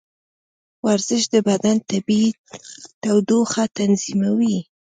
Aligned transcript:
ورزش 0.85 1.23
د 1.33 1.35
بدن 1.47 1.77
طبیعي 1.89 2.31
تودوخه 3.01 3.63
تنظیموي. 3.77 4.57